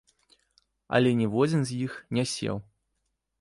Але 0.99 1.11
ніводзін 1.19 1.61
з 1.73 1.77
іх 1.89 1.99
не 2.19 2.23
сеў. 2.33 2.57